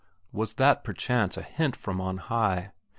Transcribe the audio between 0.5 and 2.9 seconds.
that perchance a hint from on high?